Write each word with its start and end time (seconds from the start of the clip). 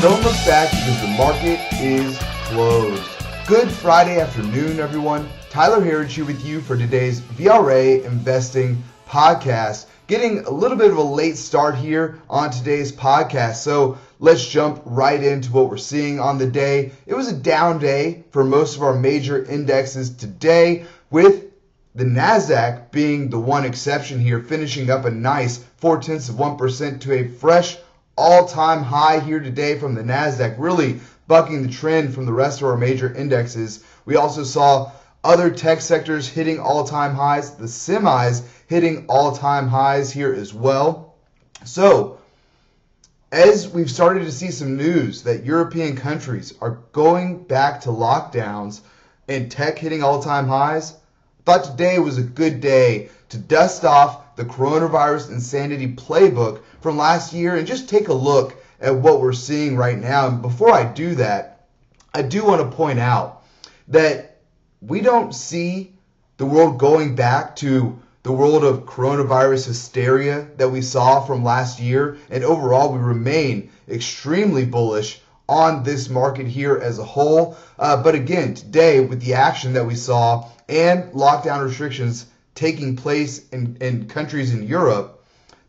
Don't 0.00 0.22
look 0.22 0.36
back 0.46 0.70
because 0.70 1.00
the 1.00 1.08
market 1.08 1.58
is 1.80 2.16
closed. 2.44 3.02
Good 3.48 3.68
Friday 3.68 4.20
afternoon, 4.20 4.78
everyone. 4.78 5.28
Tyler 5.50 5.82
Harris 5.82 6.14
here 6.14 6.24
with 6.24 6.46
you 6.46 6.60
for 6.60 6.76
today's 6.76 7.20
VRA 7.20 8.04
Investing 8.04 8.80
Podcast. 9.08 9.86
Getting 10.06 10.44
a 10.44 10.50
little 10.50 10.76
bit 10.78 10.92
of 10.92 10.98
a 10.98 11.02
late 11.02 11.36
start 11.36 11.74
here 11.74 12.20
on 12.30 12.52
today's 12.52 12.92
podcast, 12.92 13.56
so 13.56 13.98
let's 14.20 14.46
jump 14.46 14.80
right 14.84 15.20
into 15.20 15.50
what 15.50 15.68
we're 15.68 15.76
seeing 15.76 16.20
on 16.20 16.38
the 16.38 16.46
day. 16.46 16.92
It 17.06 17.14
was 17.14 17.32
a 17.32 17.36
down 17.36 17.80
day 17.80 18.22
for 18.30 18.44
most 18.44 18.76
of 18.76 18.84
our 18.84 18.94
major 18.94 19.44
indexes 19.46 20.10
today, 20.10 20.86
with 21.10 21.46
the 21.96 22.04
NASDAQ 22.04 22.92
being 22.92 23.30
the 23.30 23.40
one 23.40 23.64
exception 23.64 24.20
here, 24.20 24.40
finishing 24.44 24.90
up 24.90 25.06
a 25.06 25.10
nice 25.10 25.58
4 25.78 25.98
tenths 25.98 26.28
of 26.28 26.36
1% 26.36 27.00
to 27.00 27.12
a 27.14 27.26
fresh 27.26 27.78
all 28.18 28.48
time 28.48 28.82
high 28.82 29.20
here 29.20 29.38
today 29.38 29.78
from 29.78 29.94
the 29.94 30.02
NASDAQ, 30.02 30.56
really 30.58 30.98
bucking 31.28 31.62
the 31.62 31.72
trend 31.72 32.12
from 32.12 32.26
the 32.26 32.32
rest 32.32 32.60
of 32.60 32.66
our 32.66 32.76
major 32.76 33.14
indexes. 33.14 33.84
We 34.06 34.16
also 34.16 34.42
saw 34.42 34.90
other 35.22 35.50
tech 35.50 35.80
sectors 35.80 36.26
hitting 36.26 36.58
all 36.58 36.84
time 36.84 37.14
highs, 37.14 37.52
the 37.52 37.66
semis 37.66 38.42
hitting 38.66 39.06
all 39.08 39.36
time 39.36 39.68
highs 39.68 40.10
here 40.10 40.34
as 40.34 40.52
well. 40.52 41.14
So, 41.64 42.18
as 43.30 43.68
we've 43.68 43.90
started 43.90 44.24
to 44.24 44.32
see 44.32 44.50
some 44.50 44.76
news 44.76 45.22
that 45.22 45.44
European 45.44 45.96
countries 45.96 46.54
are 46.60 46.80
going 46.92 47.44
back 47.44 47.82
to 47.82 47.90
lockdowns 47.90 48.80
and 49.28 49.50
tech 49.50 49.78
hitting 49.78 50.02
all 50.02 50.20
time 50.20 50.48
highs, 50.48 50.94
thought 51.44 51.64
today 51.64 52.00
was 52.00 52.18
a 52.18 52.22
good 52.22 52.60
day 52.60 53.10
to 53.28 53.38
dust 53.38 53.84
off 53.84 54.34
the 54.36 54.44
coronavirus 54.44 55.30
insanity 55.30 55.94
playbook 55.94 56.62
from 56.80 56.96
last 56.96 57.32
year 57.32 57.56
and 57.56 57.66
just 57.66 57.88
take 57.88 58.08
a 58.08 58.14
look 58.14 58.56
at 58.80 58.94
what 58.94 59.20
we're 59.20 59.32
seeing 59.32 59.76
right 59.76 59.98
now. 59.98 60.28
And 60.28 60.42
before 60.42 60.72
I 60.72 60.84
do 60.84 61.14
that, 61.16 61.66
I 62.14 62.22
do 62.22 62.44
want 62.44 62.60
to 62.62 62.76
point 62.76 62.98
out 62.98 63.44
that 63.88 64.40
we 64.80 65.00
don't 65.00 65.34
see 65.34 65.92
the 66.36 66.46
world 66.46 66.78
going 66.78 67.14
back 67.14 67.56
to 67.56 67.98
the 68.22 68.32
world 68.32 68.64
of 68.64 68.84
coronavirus 68.84 69.66
hysteria 69.66 70.48
that 70.56 70.68
we 70.68 70.82
saw 70.82 71.20
from 71.24 71.42
last 71.42 71.80
year. 71.80 72.18
And 72.30 72.44
overall, 72.44 72.92
we 72.92 72.98
remain 72.98 73.70
extremely 73.88 74.64
bullish 74.64 75.20
on 75.48 75.82
this 75.82 76.08
market 76.08 76.46
here 76.46 76.76
as 76.76 76.98
a 76.98 77.04
whole. 77.04 77.56
Uh, 77.78 78.02
but 78.02 78.14
again, 78.14 78.54
today, 78.54 79.00
with 79.00 79.20
the 79.22 79.34
action 79.34 79.72
that 79.72 79.86
we 79.86 79.94
saw 79.94 80.48
and 80.68 81.12
lockdown 81.12 81.64
restrictions 81.64 82.26
taking 82.54 82.96
place 82.96 83.48
in, 83.48 83.76
in 83.80 84.06
countries 84.08 84.52
in 84.52 84.62
Europe, 84.62 85.17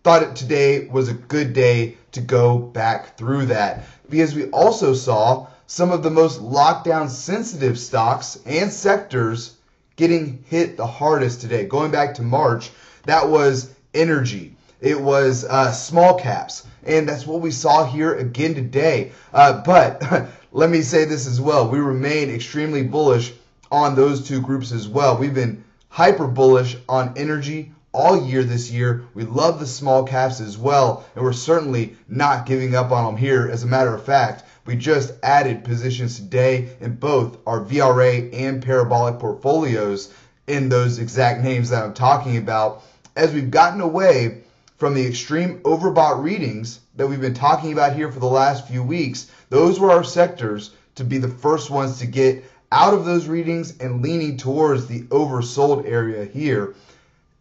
thought 0.03 0.23
it, 0.23 0.36
today 0.36 0.88
was 0.88 1.09
a 1.09 1.14
good 1.14 1.53
day 1.53 1.97
to 2.11 2.22
go 2.22 2.58
back 2.58 3.17
through 3.17 3.47
that 3.47 3.86
because 4.09 4.33
we 4.33 4.50
also 4.52 4.94
saw 4.94 5.47
some 5.67 5.91
of 5.91 6.02
the 6.03 6.09
most 6.09 6.41
lockdown 6.41 7.09
sensitive 7.09 7.78
stocks 7.78 8.39
and 8.45 8.72
sectors 8.72 9.56
getting 9.97 10.44
hit 10.47 10.78
the 10.78 10.88
hardest 10.88 11.41
today. 11.41 11.66
Going 11.66 11.91
back 11.91 12.16
to 12.16 12.22
March, 12.23 12.72
that 13.06 13.28
was 13.28 13.73
energy. 13.94 14.56
It 14.81 15.00
was 15.00 15.44
uh, 15.44 15.72
small 15.72 16.17
caps. 16.17 16.66
And 16.84 17.08
that's 17.08 17.28
what 17.28 17.41
we 17.41 17.52
saw 17.52 17.86
here 17.86 18.16
again 18.16 18.56
today. 18.56 19.11
Uh, 19.34 19.61
but 19.61 20.02
let 20.52 20.69
me 20.69 20.81
say 20.81 21.06
this 21.06 21.28
as 21.28 21.41
well. 21.41 21.69
We 21.69 21.80
remain 21.80 22.30
extremely 22.30 22.84
bullish 22.84 23.34
on 23.72 23.95
those 23.95 24.25
two 24.28 24.41
groups 24.41 24.72
as 24.72 24.88
well. 24.88 25.17
We've 25.17 25.34
been 25.34 25.63
hyper 25.89 26.28
bullish 26.28 26.78
on 26.88 27.13
energy 27.17 27.73
all 27.91 28.27
year 28.27 28.43
this 28.43 28.69
year. 28.71 29.03
We 29.13 29.23
love 29.23 29.59
the 29.59 29.67
small 29.67 30.03
caps 30.03 30.39
as 30.39 30.57
well, 30.57 31.05
and 31.15 31.23
we're 31.23 31.33
certainly 31.33 31.95
not 32.07 32.45
giving 32.45 32.75
up 32.75 32.91
on 32.91 33.05
them 33.05 33.17
here. 33.17 33.49
As 33.51 33.63
a 33.63 33.67
matter 33.67 33.93
of 33.93 34.05
fact, 34.05 34.44
we 34.66 34.75
just 34.75 35.13
added 35.23 35.63
positions 35.63 36.17
today 36.17 36.69
in 36.79 36.95
both 36.95 37.38
our 37.47 37.61
VRA 37.61 38.33
and 38.33 38.61
parabolic 38.63 39.19
portfolios 39.19 40.13
in 40.47 40.69
those 40.69 40.99
exact 40.99 41.41
names 41.41 41.69
that 41.69 41.83
I'm 41.83 41.94
talking 41.94 42.38
about 42.38 42.83
as 43.16 43.33
we've 43.33 43.51
gotten 43.51 43.81
away 43.81 44.44
from 44.78 44.94
the 44.94 45.05
extreme 45.05 45.59
overbought 45.59 46.23
readings 46.23 46.79
that 46.95 47.07
we've 47.07 47.19
been 47.19 47.33
talking 47.33 47.73
about 47.73 47.95
here 47.95 48.11
for 48.11 48.19
the 48.19 48.25
last 48.25 48.67
few 48.67 48.81
weeks. 48.81 49.29
Those 49.49 49.79
were 49.79 49.91
our 49.91 50.03
sectors 50.03 50.72
to 50.95 51.03
be 51.03 51.17
the 51.17 51.28
first 51.28 51.69
ones 51.69 51.99
to 51.99 52.05
get 52.05 52.45
out 52.72 52.94
of 52.94 53.05
those 53.05 53.28
readings 53.28 53.78
and 53.79 54.01
leaning 54.01 54.38
towards 54.38 54.85
the 54.88 55.01
oversold 55.03 55.85
area 55.85 56.25
here. 56.25 56.75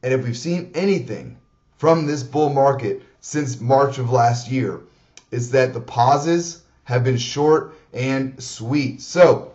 And 0.03 0.13
if 0.13 0.25
we've 0.25 0.37
seen 0.37 0.71
anything 0.75 1.37
from 1.77 2.07
this 2.07 2.23
bull 2.23 2.51
market 2.51 3.03
since 3.21 3.61
March 3.61 3.99
of 3.99 4.11
last 4.11 4.51
year, 4.51 4.81
is 5.31 5.51
that 5.51 5.75
the 5.75 5.81
pauses 5.81 6.63
have 6.85 7.05
been 7.05 7.19
short 7.19 7.75
and 7.93 8.43
sweet. 8.43 9.01
So 9.03 9.53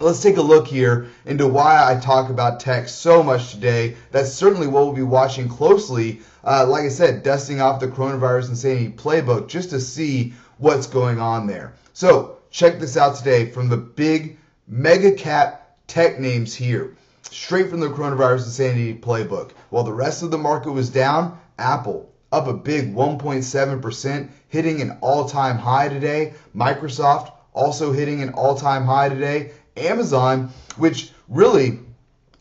let's 0.00 0.22
take 0.22 0.36
a 0.36 0.42
look 0.42 0.66
here 0.66 1.08
into 1.26 1.46
why 1.46 1.84
I 1.84 2.00
talk 2.00 2.30
about 2.30 2.60
tech 2.60 2.88
so 2.88 3.22
much 3.22 3.52
today. 3.52 3.96
That's 4.10 4.32
certainly 4.32 4.66
what 4.66 4.84
we'll 4.84 4.94
be 4.94 5.02
watching 5.02 5.48
closely. 5.48 6.20
Uh, 6.44 6.66
like 6.66 6.84
I 6.84 6.88
said, 6.88 7.22
dusting 7.22 7.60
off 7.60 7.80
the 7.80 7.88
coronavirus 7.88 8.50
insanity 8.50 8.90
playbook 8.90 9.48
just 9.48 9.70
to 9.70 9.80
see 9.80 10.32
what's 10.58 10.86
going 10.86 11.20
on 11.20 11.46
there. 11.46 11.74
So 11.92 12.38
check 12.50 12.78
this 12.78 12.96
out 12.96 13.16
today 13.16 13.50
from 13.50 13.68
the 13.68 13.76
big 13.76 14.38
mega 14.66 15.12
cap 15.12 15.76
tech 15.86 16.18
names 16.18 16.54
here, 16.54 16.96
straight 17.22 17.70
from 17.70 17.80
the 17.80 17.88
coronavirus 17.88 18.44
insanity 18.44 18.94
playbook. 18.94 19.52
While 19.70 19.84
the 19.84 19.92
rest 19.92 20.22
of 20.22 20.30
the 20.30 20.38
market 20.38 20.72
was 20.72 20.90
down, 20.90 21.38
Apple 21.58 22.12
up 22.32 22.46
a 22.46 22.54
big 22.54 22.94
1.7%, 22.94 24.30
hitting 24.48 24.80
an 24.80 24.98
all 25.02 25.28
time 25.28 25.58
high 25.58 25.88
today. 25.88 26.32
Microsoft 26.56 27.32
also 27.52 27.92
hitting 27.92 28.22
an 28.22 28.30
all 28.30 28.56
time 28.56 28.84
high 28.84 29.08
today. 29.08 29.52
Amazon, 29.76 30.50
which 30.76 31.10
really 31.28 31.78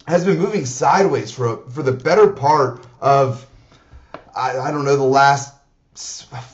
has 0.07 0.25
been 0.25 0.39
moving 0.39 0.65
sideways 0.65 1.31
for, 1.31 1.57
for 1.69 1.83
the 1.83 1.91
better 1.91 2.31
part 2.31 2.85
of, 2.99 3.45
I, 4.35 4.57
I 4.57 4.71
don't 4.71 4.85
know, 4.85 4.95
the 4.95 5.03
last 5.03 5.53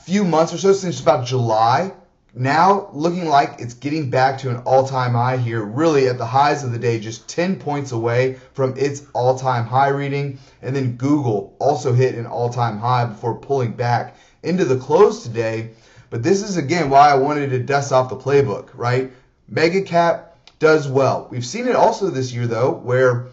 few 0.04 0.24
months 0.24 0.52
or 0.52 0.58
so, 0.58 0.72
since 0.72 1.00
about 1.00 1.26
July 1.26 1.92
now 2.34 2.90
looking 2.92 3.26
like 3.26 3.56
it's 3.58 3.74
getting 3.74 4.10
back 4.10 4.38
to 4.38 4.50
an 4.50 4.58
all-time 4.58 5.12
high 5.12 5.38
here 5.38 5.64
really 5.64 6.08
at 6.08 6.18
the 6.18 6.26
highs 6.26 6.62
of 6.62 6.72
the 6.72 6.78
day 6.78 7.00
just 7.00 7.26
10 7.28 7.58
points 7.58 7.92
away 7.92 8.38
from 8.52 8.76
its 8.76 9.02
all-time 9.14 9.64
high 9.64 9.88
reading. 9.88 10.38
And 10.60 10.76
then 10.76 10.96
google 10.96 11.56
also 11.58 11.92
hit 11.92 12.14
an 12.14 12.26
all-time 12.26 12.78
high 12.78 13.06
before 13.06 13.36
pulling 13.36 13.72
back 13.72 14.16
into 14.42 14.64
the 14.64 14.76
close 14.76 15.22
today. 15.22 15.70
But 16.10 16.22
this 16.22 16.42
is 16.42 16.56
again 16.56 16.90
why 16.90 17.10
i 17.10 17.14
wanted 17.14 17.50
to 17.50 17.58
dust 17.58 17.92
off 17.92 18.10
the 18.10 18.16
playbook 18.16 18.68
right? 18.74 19.10
Mega 19.48 19.80
cap 19.80 20.36
does 20.58 20.88
well. 20.88 21.28
We've 21.30 21.46
seen 21.46 21.66
it 21.66 21.76
also 21.76 22.10
this 22.10 22.32
year 22.32 22.46
though 22.46 22.72
where 22.72 23.26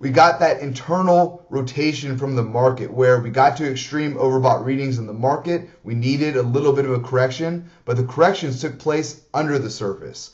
we 0.00 0.10
got 0.10 0.38
that 0.38 0.60
internal 0.60 1.44
rotation 1.50 2.16
from 2.18 2.36
the 2.36 2.42
market 2.42 2.92
where 2.92 3.18
we 3.18 3.30
got 3.30 3.56
to 3.56 3.68
extreme 3.68 4.14
overbought 4.14 4.64
readings 4.64 4.98
in 4.98 5.08
the 5.08 5.12
market. 5.12 5.68
We 5.82 5.96
needed 5.96 6.36
a 6.36 6.42
little 6.42 6.72
bit 6.72 6.84
of 6.84 6.92
a 6.92 7.00
correction, 7.00 7.68
but 7.84 7.96
the 7.96 8.04
corrections 8.04 8.60
took 8.60 8.78
place 8.78 9.22
under 9.34 9.58
the 9.58 9.70
surface. 9.70 10.30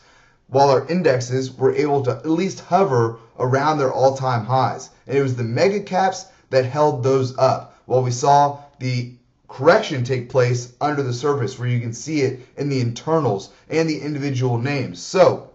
While 0.49 0.69
our 0.69 0.87
indexes 0.89 1.57
were 1.57 1.75
able 1.75 2.03
to 2.03 2.11
at 2.11 2.29
least 2.29 2.61
hover 2.61 3.19
around 3.39 3.79
their 3.79 3.91
all 3.91 4.15
time 4.15 4.45
highs. 4.45 4.91
And 5.07 5.17
it 5.17 5.23
was 5.23 5.37
the 5.37 5.45
mega 5.45 5.81
caps 5.81 6.27
that 6.51 6.67
held 6.67 7.03
those 7.03 7.37
up. 7.39 7.75
While 7.87 8.03
we 8.03 8.11
saw 8.11 8.59
the 8.81 9.15
correction 9.49 10.05
take 10.05 10.29
place 10.29 10.75
under 10.79 11.03
the 11.03 11.15
surface, 11.15 11.59
where 11.59 11.69
you 11.69 11.81
can 11.81 11.95
see 11.95 12.21
it 12.21 12.41
in 12.59 12.69
the 12.69 12.81
internals 12.81 13.49
and 13.71 13.89
the 13.89 14.01
individual 14.01 14.59
names. 14.59 15.01
So, 15.01 15.49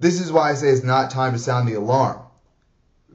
this 0.00 0.20
is 0.20 0.30
why 0.30 0.50
I 0.50 0.54
say 0.54 0.68
it's 0.68 0.82
not 0.82 1.10
time 1.10 1.32
to 1.32 1.38
sound 1.38 1.66
the 1.66 1.74
alarm 1.74 2.21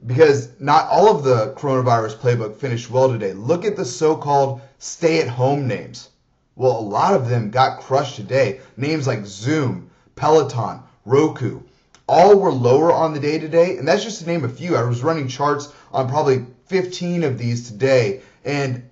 because 0.06 0.50
not 0.60 0.88
all 0.88 1.14
of 1.14 1.24
the 1.24 1.52
coronavirus 1.54 2.16
playbook 2.16 2.56
finished 2.56 2.90
well 2.90 3.08
today. 3.10 3.32
Look 3.32 3.64
at 3.64 3.76
the 3.76 3.84
so 3.84 4.16
called 4.16 4.60
stay 4.78 5.20
at 5.20 5.28
home 5.28 5.66
names. 5.66 6.10
Well, 6.56 6.78
a 6.78 6.80
lot 6.80 7.14
of 7.14 7.28
them 7.28 7.50
got 7.50 7.80
crushed 7.80 8.16
today. 8.16 8.60
Names 8.76 9.06
like 9.06 9.24
Zoom, 9.26 9.90
Peloton, 10.16 10.80
Roku, 11.04 11.60
all 12.08 12.38
were 12.38 12.52
lower 12.52 12.92
on 12.92 13.12
the 13.12 13.20
day 13.20 13.38
today. 13.38 13.76
And 13.76 13.86
that's 13.86 14.02
just 14.02 14.20
to 14.20 14.26
name 14.26 14.44
a 14.44 14.48
few. 14.48 14.76
I 14.76 14.82
was 14.82 15.02
running 15.02 15.28
charts 15.28 15.72
on 15.92 16.08
probably 16.08 16.46
15 16.66 17.22
of 17.22 17.38
these 17.38 17.70
today, 17.70 18.20
and 18.44 18.82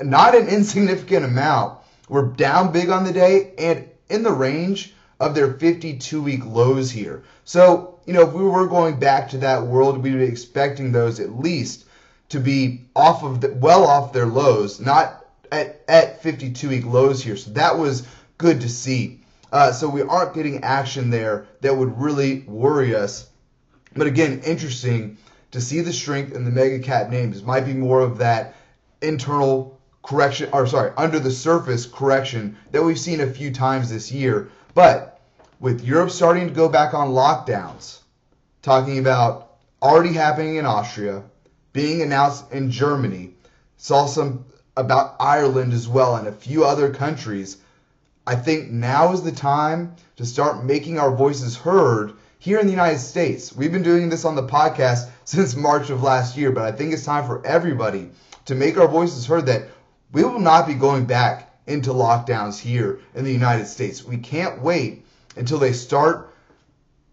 not 0.00 0.34
an 0.34 0.48
insignificant 0.48 1.24
amount 1.24 1.78
were 2.08 2.26
down 2.26 2.72
big 2.72 2.88
on 2.88 3.04
the 3.04 3.12
day 3.12 3.52
and 3.58 3.88
in 4.08 4.22
the 4.22 4.32
range 4.32 4.94
of 5.20 5.34
their 5.34 5.52
52 5.52 6.22
week 6.22 6.44
lows 6.44 6.90
here. 6.90 7.22
So, 7.44 7.98
you 8.06 8.12
know, 8.12 8.22
if 8.22 8.32
we 8.32 8.44
were 8.44 8.66
going 8.66 8.98
back 8.98 9.30
to 9.30 9.38
that 9.38 9.66
world, 9.66 9.98
we'd 9.98 10.12
be 10.12 10.24
expecting 10.24 10.92
those 10.92 11.20
at 11.20 11.38
least 11.38 11.84
to 12.28 12.40
be 12.40 12.88
off 12.94 13.22
of 13.22 13.40
the, 13.40 13.48
well 13.54 13.84
off 13.84 14.12
their 14.12 14.26
lows, 14.26 14.80
not 14.80 15.26
at, 15.50 15.82
at 15.88 16.22
52 16.22 16.68
week 16.68 16.86
lows 16.86 17.22
here. 17.22 17.36
So 17.36 17.50
that 17.52 17.78
was 17.78 18.06
good 18.36 18.60
to 18.60 18.68
see. 18.68 19.20
Uh, 19.50 19.72
so 19.72 19.88
we 19.88 20.02
aren't 20.02 20.34
getting 20.34 20.62
action 20.62 21.10
there 21.10 21.46
that 21.62 21.76
would 21.76 22.00
really 22.00 22.40
worry 22.40 22.94
us. 22.94 23.28
But 23.94 24.06
again, 24.06 24.42
interesting 24.44 25.16
to 25.50 25.60
see 25.60 25.80
the 25.80 25.92
strength 25.92 26.34
in 26.34 26.44
the 26.44 26.50
mega 26.50 26.78
cap 26.78 27.10
names. 27.10 27.42
Might 27.42 27.64
be 27.64 27.72
more 27.72 28.00
of 28.00 28.18
that 28.18 28.54
internal 29.00 29.78
correction, 30.02 30.50
or 30.52 30.66
sorry, 30.66 30.92
under 30.96 31.18
the 31.18 31.30
surface 31.30 31.86
correction 31.86 32.56
that 32.72 32.82
we've 32.82 32.98
seen 32.98 33.20
a 33.20 33.26
few 33.26 33.50
times 33.50 33.90
this 33.90 34.12
year. 34.12 34.50
But 34.78 35.18
with 35.58 35.84
Europe 35.84 36.12
starting 36.12 36.46
to 36.46 36.54
go 36.54 36.68
back 36.68 36.94
on 36.94 37.08
lockdowns, 37.08 37.98
talking 38.62 39.00
about 39.00 39.56
already 39.82 40.12
happening 40.12 40.54
in 40.54 40.66
Austria, 40.66 41.24
being 41.72 42.00
announced 42.00 42.52
in 42.52 42.70
Germany, 42.70 43.34
saw 43.76 44.06
some 44.06 44.44
about 44.76 45.16
Ireland 45.18 45.72
as 45.72 45.88
well, 45.88 46.14
and 46.14 46.28
a 46.28 46.32
few 46.32 46.64
other 46.64 46.94
countries. 46.94 47.56
I 48.24 48.36
think 48.36 48.70
now 48.70 49.12
is 49.12 49.22
the 49.22 49.32
time 49.32 49.96
to 50.14 50.24
start 50.24 50.64
making 50.64 51.00
our 51.00 51.10
voices 51.10 51.56
heard 51.56 52.12
here 52.38 52.60
in 52.60 52.66
the 52.66 52.78
United 52.78 53.00
States. 53.00 53.52
We've 53.52 53.72
been 53.72 53.82
doing 53.82 54.10
this 54.10 54.24
on 54.24 54.36
the 54.36 54.46
podcast 54.46 55.08
since 55.24 55.56
March 55.56 55.90
of 55.90 56.04
last 56.04 56.36
year, 56.36 56.52
but 56.52 56.62
I 56.62 56.70
think 56.70 56.92
it's 56.92 57.04
time 57.04 57.26
for 57.26 57.44
everybody 57.44 58.10
to 58.44 58.54
make 58.54 58.78
our 58.78 58.86
voices 58.86 59.26
heard 59.26 59.46
that 59.46 59.70
we 60.12 60.22
will 60.22 60.38
not 60.38 60.68
be 60.68 60.74
going 60.74 61.04
back 61.06 61.47
into 61.68 61.90
lockdowns 61.90 62.58
here 62.58 63.00
in 63.14 63.24
the 63.24 63.32
United 63.32 63.66
States. 63.66 64.04
We 64.04 64.18
can't 64.18 64.60
wait 64.62 65.04
until 65.36 65.58
they 65.58 65.72
start 65.72 66.34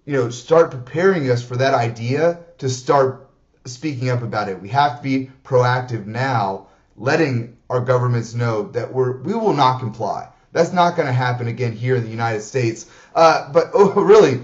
you 0.05 0.13
know 0.13 0.29
start 0.29 0.71
preparing 0.71 1.29
us 1.29 1.43
for 1.43 1.57
that 1.57 1.73
idea 1.73 2.39
to 2.59 2.69
start 2.69 3.27
speaking 3.65 4.09
up 4.09 4.21
about 4.21 4.47
it. 4.49 4.61
We 4.61 4.69
have 4.69 4.97
to 4.97 5.03
be 5.03 5.31
proactive 5.43 6.05
now, 6.05 6.67
letting 6.95 7.57
our 7.69 7.81
governments 7.81 8.33
know 8.33 8.69
that 8.71 8.93
we're 8.93 9.17
we 9.17 9.33
will 9.33 9.53
not 9.53 9.79
comply. 9.79 10.29
That's 10.51 10.71
not 10.71 10.95
going 10.95 11.07
to 11.07 11.13
happen 11.13 11.47
again 11.47 11.73
here 11.73 11.97
in 11.97 12.03
the 12.03 12.09
United 12.09 12.41
States. 12.41 12.89
Uh, 13.13 13.51
but 13.51 13.71
oh, 13.73 13.93
really, 14.01 14.41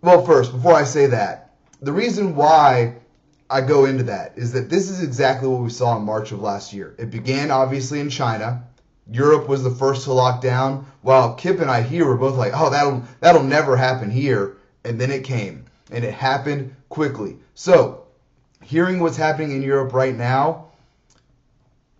well, 0.00 0.24
first, 0.24 0.52
before 0.52 0.74
I 0.74 0.84
say 0.84 1.06
that, 1.06 1.56
the 1.82 1.92
reason 1.92 2.34
why 2.34 2.94
I 3.50 3.62
go 3.62 3.86
into 3.86 4.04
that 4.04 4.34
is 4.36 4.52
that 4.52 4.68
this 4.68 4.90
is 4.90 5.02
exactly 5.02 5.48
what 5.48 5.62
we 5.62 5.70
saw 5.70 5.96
in 5.96 6.04
March 6.04 6.32
of 6.32 6.42
last 6.42 6.74
year. 6.74 6.94
It 6.98 7.10
began 7.10 7.50
obviously 7.50 7.98
in 7.98 8.10
China. 8.10 8.64
Europe 9.10 9.48
was 9.48 9.62
the 9.62 9.70
first 9.70 10.04
to 10.04 10.12
lock 10.12 10.42
down, 10.42 10.84
while 11.00 11.34
Kip 11.34 11.60
and 11.60 11.70
I 11.70 11.80
here 11.80 12.04
were 12.04 12.18
both 12.18 12.36
like, 12.36 12.52
"Oh, 12.54 12.68
that'll 12.68 13.04
that'll 13.20 13.42
never 13.42 13.74
happen 13.74 14.10
here," 14.10 14.58
and 14.84 15.00
then 15.00 15.10
it 15.10 15.24
came, 15.24 15.64
and 15.90 16.04
it 16.04 16.12
happened 16.12 16.74
quickly. 16.90 17.38
So, 17.54 18.02
hearing 18.62 19.00
what's 19.00 19.16
happening 19.16 19.52
in 19.52 19.62
Europe 19.62 19.94
right 19.94 20.14
now 20.14 20.66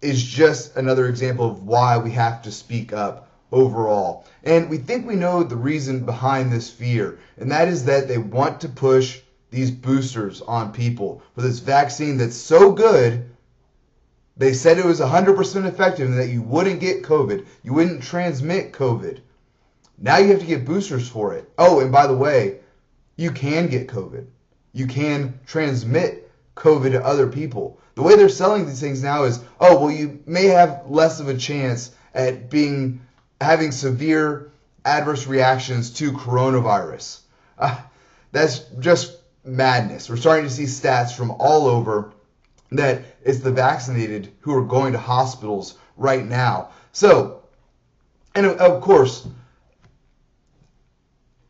is 0.02 0.22
just 0.22 0.76
another 0.76 1.08
example 1.08 1.50
of 1.50 1.66
why 1.66 1.96
we 1.96 2.10
have 2.10 2.42
to 2.42 2.52
speak 2.52 2.92
up 2.92 3.30
overall. 3.50 4.26
And 4.44 4.68
we 4.68 4.76
think 4.76 5.06
we 5.06 5.16
know 5.16 5.42
the 5.42 5.56
reason 5.56 6.04
behind 6.04 6.52
this 6.52 6.68
fear, 6.68 7.18
and 7.38 7.50
that 7.52 7.68
is 7.68 7.86
that 7.86 8.06
they 8.06 8.18
want 8.18 8.60
to 8.60 8.68
push 8.68 9.22
these 9.50 9.70
boosters 9.70 10.42
on 10.42 10.72
people 10.72 11.22
for 11.34 11.42
this 11.42 11.58
vaccine 11.58 12.18
that's 12.18 12.36
so 12.36 12.72
good. 12.72 13.28
They 14.36 14.52
said 14.52 14.78
it 14.78 14.84
was 14.84 15.00
100% 15.00 15.66
effective 15.66 16.08
and 16.08 16.18
that 16.18 16.28
you 16.28 16.42
wouldn't 16.42 16.80
get 16.80 17.02
COVID. 17.02 17.46
You 17.62 17.74
wouldn't 17.74 18.02
transmit 18.02 18.72
COVID. 18.72 19.20
Now 19.98 20.18
you 20.18 20.28
have 20.28 20.40
to 20.40 20.46
get 20.46 20.64
boosters 20.64 21.08
for 21.08 21.34
it. 21.34 21.50
Oh, 21.58 21.80
and 21.80 21.90
by 21.90 22.06
the 22.06 22.16
way, 22.16 22.60
you 23.16 23.32
can 23.32 23.68
get 23.68 23.88
COVID. 23.88 24.26
You 24.72 24.86
can 24.86 25.40
transmit 25.46 26.30
COVID 26.54 26.92
to 26.92 27.04
other 27.04 27.26
people. 27.26 27.80
The 27.96 28.02
way 28.02 28.14
they're 28.14 28.28
selling 28.28 28.66
these 28.66 28.80
things 28.80 29.02
now 29.02 29.24
is, 29.24 29.40
oh, 29.60 29.80
well, 29.80 29.90
you 29.90 30.20
may 30.24 30.46
have 30.46 30.84
less 30.86 31.18
of 31.18 31.28
a 31.28 31.36
chance 31.36 31.90
at 32.14 32.48
being 32.48 33.00
having 33.40 33.72
severe 33.72 34.52
adverse 34.84 35.26
reactions 35.26 35.90
to 35.90 36.12
coronavirus. 36.12 37.20
Uh, 37.58 37.76
that's 38.30 38.60
just 38.78 39.17
madness. 39.48 40.08
We're 40.08 40.16
starting 40.16 40.44
to 40.44 40.50
see 40.50 40.64
stats 40.64 41.12
from 41.12 41.30
all 41.32 41.66
over 41.66 42.12
that 42.70 43.02
it's 43.24 43.38
the 43.40 43.50
vaccinated 43.50 44.32
who 44.40 44.54
are 44.54 44.64
going 44.64 44.92
to 44.92 44.98
hospitals 44.98 45.76
right 45.96 46.24
now. 46.24 46.70
So, 46.92 47.42
and 48.34 48.46
of 48.46 48.82
course, 48.82 49.26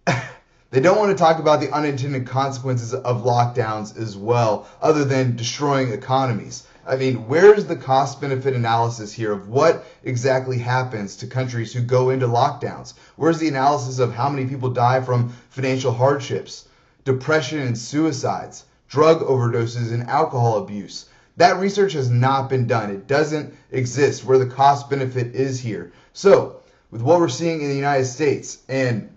they 0.71 0.81
don't 0.81 0.99
want 0.99 1.11
to 1.11 1.23
talk 1.23 1.41
about 1.41 1.61
the 1.61 1.73
unintended 1.73 2.27
consequences 2.27 2.95
of 2.95 3.25
lockdowns 3.25 3.99
as 3.99 4.17
well, 4.17 4.69
other 4.81 5.05
than 5.05 5.37
destroying 5.37 5.93
economies. 5.93 6.67
I 6.87 6.97
mean, 6.97 7.27
where's 7.29 7.67
the 7.67 7.77
cost 7.77 8.21
benefit 8.21 8.55
analysis 8.55 9.13
here 9.13 9.33
of 9.33 9.49
what 9.49 9.85
exactly 10.05 10.59
happens 10.59 11.17
to 11.17 11.27
countries 11.27 11.73
who 11.73 11.83
go 11.83 12.11
into 12.11 12.27
lockdowns? 12.27 12.95
Where's 13.17 13.39
the 13.39 13.49
analysis 13.49 13.99
of 13.99 14.15
how 14.15 14.31
many 14.31 14.47
people 14.47 14.71
die 14.71 15.03
from 15.03 15.31
financial 15.51 15.93
hardships? 15.93 16.68
Depression 17.09 17.61
and 17.61 17.79
suicides, 17.79 18.67
drug 18.87 19.21
overdoses, 19.21 19.91
and 19.91 20.03
alcohol 20.11 20.59
abuse. 20.59 21.07
That 21.39 21.59
research 21.59 21.95
has 21.95 22.11
not 22.11 22.51
been 22.51 22.67
done. 22.67 22.91
It 22.91 23.07
doesn't 23.07 23.55
exist 23.73 24.27
where 24.27 24.37
the 24.37 24.45
cost 24.45 24.91
benefit 24.91 25.35
is 25.35 25.59
here. 25.59 25.91
So, 26.13 26.61
with 26.91 27.01
what 27.01 27.19
we're 27.19 27.31
seeing 27.31 27.63
in 27.63 27.71
the 27.71 27.75
United 27.75 28.05
States, 28.05 28.59
and 28.69 29.09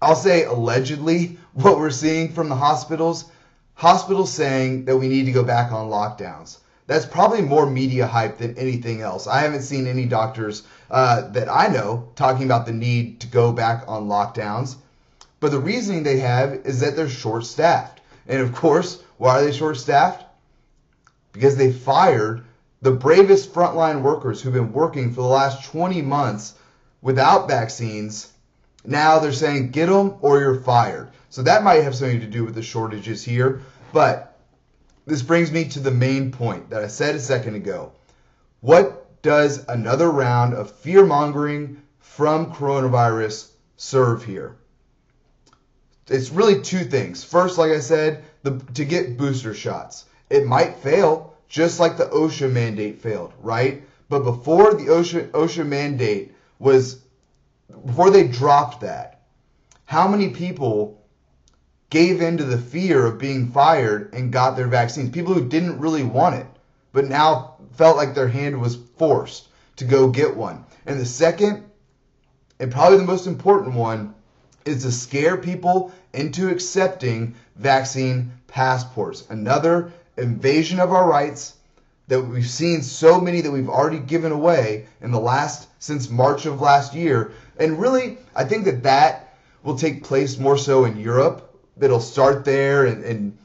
I'll 0.00 0.16
say 0.16 0.42
allegedly 0.46 1.38
what 1.52 1.78
we're 1.78 1.90
seeing 1.90 2.32
from 2.32 2.48
the 2.48 2.56
hospitals, 2.56 3.26
hospitals 3.74 4.32
saying 4.32 4.86
that 4.86 4.96
we 4.96 5.06
need 5.06 5.26
to 5.26 5.32
go 5.32 5.44
back 5.44 5.70
on 5.70 5.90
lockdowns. 5.90 6.58
That's 6.88 7.06
probably 7.06 7.42
more 7.42 7.70
media 7.70 8.08
hype 8.08 8.38
than 8.38 8.58
anything 8.58 9.00
else. 9.00 9.28
I 9.28 9.42
haven't 9.42 9.62
seen 9.62 9.86
any 9.86 10.06
doctors 10.06 10.64
uh, 10.90 11.28
that 11.28 11.48
I 11.48 11.68
know 11.68 12.10
talking 12.16 12.46
about 12.46 12.66
the 12.66 12.72
need 12.72 13.20
to 13.20 13.28
go 13.28 13.52
back 13.52 13.84
on 13.86 14.08
lockdowns. 14.08 14.74
But 15.42 15.50
the 15.50 15.58
reasoning 15.58 16.04
they 16.04 16.20
have 16.20 16.52
is 16.66 16.78
that 16.78 16.94
they're 16.94 17.08
short 17.08 17.44
staffed. 17.44 18.00
And 18.28 18.40
of 18.40 18.54
course, 18.54 19.02
why 19.16 19.40
are 19.40 19.44
they 19.44 19.50
short 19.50 19.76
staffed? 19.76 20.24
Because 21.32 21.56
they 21.56 21.72
fired 21.72 22.44
the 22.80 22.92
bravest 22.92 23.52
frontline 23.52 24.02
workers 24.02 24.40
who've 24.40 24.52
been 24.52 24.72
working 24.72 25.12
for 25.12 25.22
the 25.22 25.26
last 25.26 25.64
20 25.64 26.00
months 26.02 26.54
without 27.00 27.48
vaccines. 27.48 28.30
Now 28.84 29.18
they're 29.18 29.32
saying 29.32 29.72
get 29.72 29.86
them 29.86 30.14
or 30.20 30.38
you're 30.38 30.60
fired. 30.60 31.10
So 31.28 31.42
that 31.42 31.64
might 31.64 31.82
have 31.82 31.96
something 31.96 32.20
to 32.20 32.28
do 32.28 32.44
with 32.44 32.54
the 32.54 32.62
shortages 32.62 33.24
here. 33.24 33.62
But 33.92 34.38
this 35.06 35.22
brings 35.22 35.50
me 35.50 35.64
to 35.70 35.80
the 35.80 35.90
main 35.90 36.30
point 36.30 36.70
that 36.70 36.84
I 36.84 36.86
said 36.86 37.16
a 37.16 37.18
second 37.18 37.56
ago. 37.56 37.90
What 38.60 39.20
does 39.22 39.64
another 39.66 40.08
round 40.08 40.54
of 40.54 40.70
fear 40.70 41.04
mongering 41.04 41.82
from 41.98 42.54
coronavirus 42.54 43.50
serve 43.76 44.24
here? 44.24 44.56
It's 46.08 46.30
really 46.30 46.60
two 46.60 46.84
things. 46.84 47.22
First, 47.22 47.58
like 47.58 47.72
I 47.72 47.80
said, 47.80 48.24
the, 48.42 48.58
to 48.74 48.84
get 48.84 49.16
booster 49.16 49.54
shots. 49.54 50.06
It 50.30 50.46
might 50.46 50.76
fail, 50.76 51.34
just 51.48 51.78
like 51.78 51.96
the 51.96 52.06
OSHA 52.06 52.50
mandate 52.50 53.00
failed, 53.00 53.32
right? 53.40 53.82
But 54.08 54.24
before 54.24 54.74
the 54.74 54.86
OSHA, 54.86 55.30
OSHA 55.30 55.66
mandate 55.66 56.34
was, 56.58 57.02
before 57.86 58.10
they 58.10 58.26
dropped 58.26 58.80
that, 58.80 59.22
how 59.84 60.08
many 60.08 60.30
people 60.30 61.02
gave 61.90 62.22
in 62.22 62.38
to 62.38 62.44
the 62.44 62.58
fear 62.58 63.04
of 63.04 63.18
being 63.18 63.52
fired 63.52 64.14
and 64.14 64.32
got 64.32 64.56
their 64.56 64.68
vaccines? 64.68 65.10
People 65.10 65.34
who 65.34 65.48
didn't 65.48 65.78
really 65.78 66.02
want 66.02 66.36
it, 66.36 66.46
but 66.92 67.08
now 67.08 67.56
felt 67.74 67.96
like 67.96 68.14
their 68.14 68.28
hand 68.28 68.60
was 68.60 68.76
forced 68.96 69.48
to 69.76 69.84
go 69.84 70.08
get 70.08 70.36
one. 70.36 70.64
And 70.86 70.98
the 70.98 71.06
second, 71.06 71.64
and 72.58 72.72
probably 72.72 72.98
the 72.98 73.04
most 73.04 73.26
important 73.26 73.74
one, 73.74 74.14
is 74.64 74.82
to 74.82 74.92
scare 74.92 75.36
people 75.36 75.92
into 76.12 76.48
accepting 76.48 77.34
vaccine 77.56 78.32
passports. 78.46 79.24
Another 79.28 79.92
invasion 80.16 80.78
of 80.78 80.92
our 80.92 81.08
rights 81.08 81.54
that 82.08 82.20
we've 82.20 82.48
seen 82.48 82.82
so 82.82 83.20
many 83.20 83.40
that 83.40 83.50
we've 83.50 83.68
already 83.68 83.98
given 83.98 84.32
away 84.32 84.86
in 85.00 85.10
the 85.10 85.20
last 85.20 85.68
since 85.78 86.10
March 86.10 86.46
of 86.46 86.60
last 86.60 86.94
year. 86.94 87.32
And 87.58 87.80
really, 87.80 88.18
I 88.34 88.44
think 88.44 88.64
that 88.64 88.82
that 88.82 89.34
will 89.62 89.76
take 89.76 90.04
place 90.04 90.38
more 90.38 90.58
so 90.58 90.84
in 90.84 90.98
Europe. 90.98 91.58
It'll 91.80 92.00
start 92.00 92.44
there 92.44 92.86
and, 92.86 93.04
and 93.04 93.38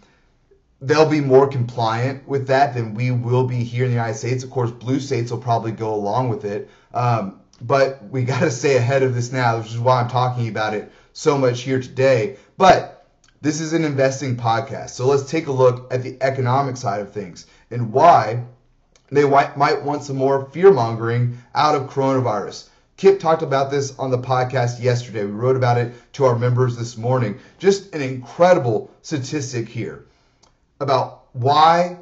they'll 0.81 1.09
be 1.09 1.21
more 1.21 1.47
compliant 1.47 2.27
with 2.27 2.47
that 2.47 2.73
than 2.73 2.93
we 2.93 3.11
will 3.11 3.45
be 3.45 3.63
here 3.63 3.85
in 3.85 3.91
the 3.91 3.95
United 3.95 4.17
States. 4.17 4.43
Of 4.43 4.49
course, 4.49 4.71
blue 4.71 4.99
states 4.99 5.31
will 5.31 5.39
probably 5.39 5.71
go 5.71 5.93
along 5.93 6.29
with 6.29 6.45
it. 6.45 6.69
Um, 6.93 7.39
but 7.61 8.03
we 8.09 8.23
got 8.31 8.39
to 8.41 8.51
stay 8.51 8.77
ahead 8.77 9.03
of 9.03 9.15
this 9.15 9.31
now, 9.31 9.57
which 9.57 9.67
is 9.67 9.79
why 9.79 10.01
I'm 10.01 10.09
talking 10.09 10.47
about 10.47 10.73
it 10.73 10.91
so 11.13 11.37
much 11.37 11.61
here 11.61 11.81
today. 11.81 12.37
But 12.57 13.05
this 13.41 13.61
is 13.61 13.73
an 13.73 13.83
investing 13.83 14.35
podcast. 14.35 14.91
So 14.91 15.07
let's 15.07 15.29
take 15.29 15.47
a 15.47 15.51
look 15.51 15.91
at 15.93 16.03
the 16.03 16.17
economic 16.21 16.77
side 16.77 17.01
of 17.01 17.11
things 17.11 17.45
and 17.69 17.91
why 17.91 18.43
they 19.09 19.23
might 19.23 19.83
want 19.83 20.03
some 20.03 20.17
more 20.17 20.49
fear 20.51 20.71
mongering 20.71 21.37
out 21.55 21.75
of 21.75 21.89
coronavirus. 21.89 22.69
Kip 22.97 23.19
talked 23.19 23.43
about 23.43 23.69
this 23.69 23.97
on 23.99 24.09
the 24.09 24.17
podcast 24.17 24.81
yesterday. 24.81 25.23
We 25.23 25.31
wrote 25.31 25.55
about 25.55 25.77
it 25.77 25.93
to 26.13 26.25
our 26.25 26.37
members 26.37 26.75
this 26.75 26.97
morning. 26.97 27.37
Just 27.59 27.93
an 27.93 28.01
incredible 28.01 28.89
statistic 29.03 29.69
here 29.69 30.05
about 30.79 31.25
why 31.33 31.99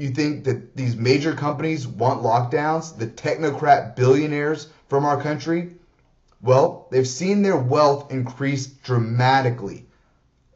you 0.00 0.10
think 0.10 0.44
that 0.44 0.74
these 0.74 0.96
major 0.96 1.34
companies 1.34 1.86
want 1.86 2.22
lockdowns, 2.22 2.96
the 2.96 3.06
technocrat 3.06 3.94
billionaires 3.94 4.68
from 4.88 5.04
our 5.04 5.20
country. 5.20 5.74
Well, 6.40 6.88
they've 6.90 7.06
seen 7.06 7.42
their 7.42 7.58
wealth 7.58 8.10
increase 8.10 8.66
dramatically 8.66 9.84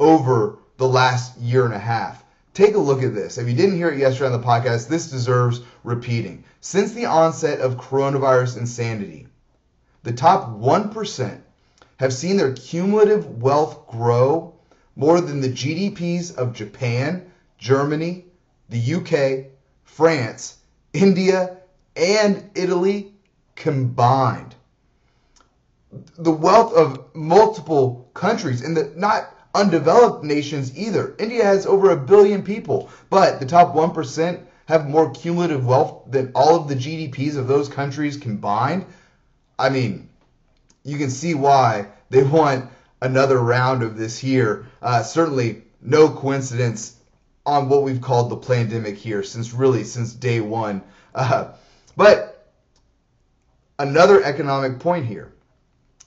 over 0.01 0.59
the 0.79 0.89
last 0.89 1.37
year 1.39 1.67
and 1.67 1.75
a 1.75 1.79
half. 1.79 2.25
take 2.55 2.75
a 2.75 2.79
look 2.79 3.03
at 3.03 3.15
this. 3.15 3.37
If 3.37 3.47
you 3.47 3.55
didn't 3.55 3.77
hear 3.77 3.91
it 3.91 3.99
yesterday 3.99 4.33
on 4.33 4.41
the 4.41 4.47
podcast, 4.47 4.89
this 4.89 5.11
deserves 5.11 5.61
repeating. 5.83 6.45
Since 6.61 6.93
the 6.93 7.07
onset 7.07 7.61
of 7.61 7.77
coronavirus 7.77 8.59
insanity, 8.59 9.27
the 10.05 10.13
top 10.13 10.49
1% 10.59 11.41
have 11.99 12.15
seen 12.15 12.37
their 12.37 12.53
cumulative 12.53 13.43
wealth 13.43 13.89
grow 13.89 14.55
more 14.97 15.21
than 15.21 15.41
the 15.41 15.49
GDPs 15.49 16.35
of 16.37 16.55
Japan, 16.55 17.31
Germany, 17.59 18.25
the 18.69 18.95
UK, 18.95 19.51
France, 19.85 20.59
India, 20.93 21.59
and 21.97 22.51
Italy 22.55 23.13
combined. 23.55 24.55
The 26.19 26.33
wealth 26.33 26.73
of 26.75 27.15
multiple 27.15 28.11
countries 28.15 28.63
and 28.63 28.77
the 28.77 28.93
not 28.97 29.35
undeveloped 29.55 30.25
nations 30.25 30.77
either. 30.77 31.15
India 31.19 31.45
has 31.45 31.67
over 31.67 31.91
a 31.91 31.97
billion 31.97 32.43
people, 32.43 32.91
but 33.11 33.39
the 33.39 33.47
top 33.47 33.75
1% 33.75 34.41
have 34.67 34.89
more 34.89 35.11
cumulative 35.11 35.65
wealth 35.65 36.11
than 36.11 36.33
all 36.35 36.57
of 36.57 36.69
the 36.69 36.75
GDPs 36.75 37.37
of 37.37 37.47
those 37.47 37.69
countries 37.69 38.17
combined. 38.17 38.87
I 39.59 39.69
mean, 39.69 40.09
you 40.83 40.99
can 40.99 41.11
see 41.11 41.35
why 41.35 41.87
they 42.11 42.23
want 42.23 42.71
another 43.01 43.39
round 43.39 43.83
of 43.83 43.97
this 43.97 44.19
here. 44.19 44.67
Uh, 44.83 45.03
certainly, 45.03 45.63
no 45.81 46.09
coincidence 46.09 46.97
on 47.47 47.69
what 47.69 47.83
we've 47.83 48.01
called 48.01 48.31
the 48.31 48.37
pandemic 48.37 48.97
here 48.97 49.23
since 49.23 49.53
really 49.53 49.85
since 49.85 50.13
day 50.13 50.41
one. 50.41 50.83
Uh, 51.15 51.53
but 51.97 52.51
another 53.79 54.23
economic 54.23 54.79
point 54.81 55.07
here. 55.07 55.33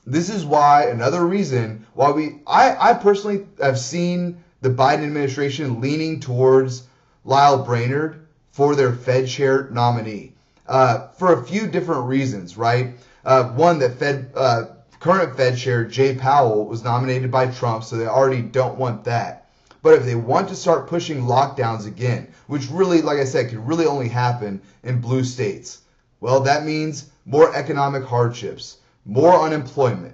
This 0.05 0.29
is 0.29 0.45
why 0.45 0.85
another 0.85 1.25
reason 1.25 1.85
why 1.93 2.11
we 2.11 2.39
I, 2.47 2.91
I 2.91 2.93
personally 2.93 3.45
have 3.61 3.77
seen 3.77 4.43
the 4.61 4.69
Biden 4.69 5.03
administration 5.03 5.81
leaning 5.81 6.19
towards 6.19 6.83
Lael 7.25 7.63
Brainard 7.63 8.25
for 8.51 8.75
their 8.75 8.93
Fed 8.93 9.27
chair 9.27 9.69
nominee 9.71 10.33
uh, 10.67 11.09
for 11.09 11.33
a 11.33 11.45
few 11.45 11.67
different 11.67 12.05
reasons, 12.05 12.57
right? 12.57 12.95
Uh, 13.25 13.49
one 13.49 13.79
that 13.79 13.99
Fed 13.99 14.31
uh, 14.35 14.65
current 14.99 15.35
Fed 15.35 15.57
chair 15.57 15.85
Jay 15.85 16.15
Powell 16.15 16.65
was 16.65 16.83
nominated 16.83 17.29
by 17.29 17.47
Trump, 17.47 17.83
so 17.83 17.97
they 17.97 18.07
already 18.07 18.41
don't 18.41 18.77
want 18.77 19.03
that. 19.03 19.46
But 19.87 19.93
if 19.93 20.03
they 20.03 20.15
want 20.15 20.49
to 20.49 20.55
start 20.57 20.89
pushing 20.89 21.21
lockdowns 21.21 21.87
again, 21.87 22.27
which 22.47 22.69
really, 22.69 23.01
like 23.01 23.19
I 23.19 23.23
said, 23.23 23.47
could 23.47 23.65
really 23.65 23.85
only 23.85 24.09
happen 24.09 24.59
in 24.83 24.99
blue 24.99 25.23
states, 25.23 25.79
well, 26.19 26.41
that 26.41 26.65
means 26.65 27.05
more 27.25 27.55
economic 27.55 28.03
hardships, 28.03 28.79
more 29.05 29.45
unemployment, 29.45 30.13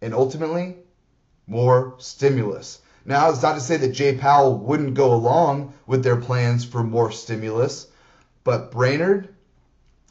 and 0.00 0.14
ultimately, 0.14 0.78
more 1.46 1.96
stimulus. 1.98 2.80
Now, 3.04 3.28
it's 3.28 3.42
not 3.42 3.56
to 3.56 3.60
say 3.60 3.76
that 3.76 3.92
Jay 3.92 4.16
Powell 4.16 4.56
wouldn't 4.56 4.94
go 4.94 5.12
along 5.12 5.74
with 5.86 6.02
their 6.02 6.16
plans 6.16 6.64
for 6.64 6.82
more 6.82 7.12
stimulus, 7.12 7.88
but 8.42 8.70
Brainard 8.70 9.28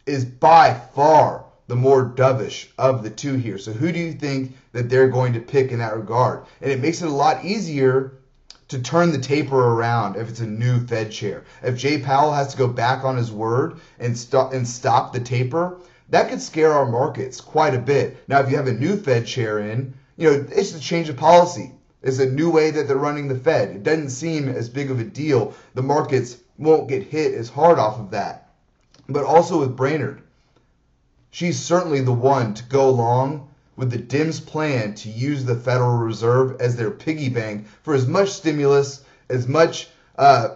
is 0.06 0.24
by 0.24 0.80
far 0.94 1.46
the 1.66 1.76
more 1.76 2.06
dovish 2.06 2.68
of 2.78 3.02
the 3.02 3.10
two 3.10 3.38
here. 3.38 3.58
So, 3.58 3.74
who 3.74 3.92
do 3.92 3.98
you 3.98 4.14
think 4.14 4.56
that 4.72 4.88
they're 4.88 5.10
going 5.10 5.34
to 5.34 5.40
pick 5.40 5.72
in 5.72 5.80
that 5.80 5.98
regard? 5.98 6.44
And 6.62 6.72
it 6.72 6.80
makes 6.80 7.02
it 7.02 7.08
a 7.08 7.12
lot 7.12 7.44
easier 7.44 8.20
to 8.74 8.82
turn 8.82 9.12
the 9.12 9.20
taper 9.20 9.56
around 9.56 10.16
if 10.16 10.28
it's 10.28 10.40
a 10.40 10.48
new 10.48 10.86
Fed 10.88 11.12
chair. 11.12 11.44
If 11.62 11.78
Jay 11.78 12.00
Powell 12.00 12.34
has 12.34 12.48
to 12.50 12.58
go 12.58 12.68
back 12.68 13.04
on 13.04 13.16
his 13.16 13.32
word 13.32 13.80
and 14.00 14.18
stop 14.18 14.52
and 14.52 14.68
stop 14.68 15.14
the 15.14 15.20
taper, 15.20 15.78
that 16.10 16.28
could 16.28 16.42
scare 16.42 16.74
our 16.74 16.88
markets 16.88 17.40
quite 17.40 17.76
a 17.76 17.80
bit. 17.80 18.18
Now, 18.28 18.40
if 18.40 18.50
you 18.50 18.58
have 18.58 18.68
a 18.68 18.74
new 18.74 18.98
Fed 18.98 19.28
chair 19.28 19.60
in, 19.60 19.94
you 20.18 20.28
know, 20.28 20.48
it's 20.52 20.74
a 20.74 20.80
change 20.80 21.08
of 21.08 21.18
policy. 21.18 21.72
It's 22.02 22.18
a 22.18 22.26
new 22.26 22.50
way 22.50 22.72
that 22.72 22.88
they're 22.88 22.98
running 22.98 23.28
the 23.28 23.38
Fed. 23.38 23.70
It 23.70 23.84
doesn't 23.84 24.10
seem 24.10 24.50
as 24.50 24.70
big 24.70 24.90
of 24.90 25.00
a 25.00 25.04
deal. 25.04 25.54
The 25.76 25.84
markets 25.84 26.38
won't 26.58 26.90
get 26.90 27.04
hit 27.04 27.36
as 27.36 27.50
hard 27.50 27.78
off 27.78 28.00
of 28.00 28.10
that. 28.10 28.50
But 29.08 29.24
also 29.24 29.60
with 29.60 29.78
Brainard, 29.78 30.24
she's 31.30 31.60
certainly 31.60 32.02
the 32.02 32.12
one 32.12 32.56
to 32.56 32.64
go 32.64 32.90
along 32.90 33.50
with 33.76 33.90
the 33.90 33.98
Dems 33.98 34.46
plan 34.46 34.94
to 34.96 35.10
use 35.10 35.44
the 35.44 35.56
Federal 35.56 35.98
Reserve 35.98 36.60
as 36.60 36.76
their 36.76 36.92
piggy 36.92 37.30
bank 37.30 37.68
for 37.82 37.94
as 37.94 38.08
much 38.08 38.30
stimulus, 38.30 39.04
as 39.30 39.48
much 39.48 39.90
uh, 40.18 40.50